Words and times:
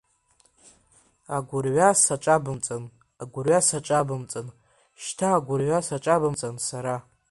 Агәырҩа 1.35 1.89
саҿабымҵан, 2.03 2.83
агәырҩа 3.21 3.59
саҿабымҵан, 3.67 4.47
шьҭа 5.01 5.29
агәырҩа 5.37 5.79
саҿабымҵан, 5.87 6.55
сара! 6.67 6.95